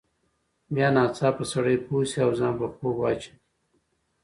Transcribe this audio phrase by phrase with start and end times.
[0.73, 3.37] بیا ناڅاپه سړی پوه شي او ځان په خوب واچوي.